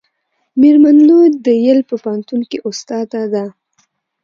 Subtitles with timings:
[0.59, 3.45] میرمن لو د ییل په پوهنتون کې استاده ده.